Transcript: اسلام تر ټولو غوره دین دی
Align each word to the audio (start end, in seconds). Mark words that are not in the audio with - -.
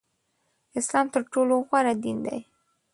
اسلام 0.79 1.05
تر 1.13 1.21
ټولو 1.33 1.53
غوره 1.67 1.93
دین 2.03 2.17
دی 2.25 2.39